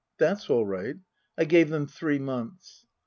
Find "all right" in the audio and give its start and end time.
0.49-0.95